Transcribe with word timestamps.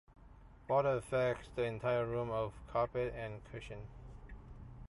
Water 0.67 0.95
affects 0.95 1.47
the 1.55 1.61
entire 1.65 2.07
room 2.07 2.31
of 2.31 2.53
carpet 2.71 3.13
and 3.15 3.33
cushion. 3.51 3.87